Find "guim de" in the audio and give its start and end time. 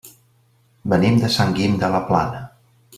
1.61-1.91